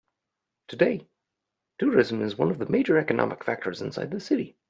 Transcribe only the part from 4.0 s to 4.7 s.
the city.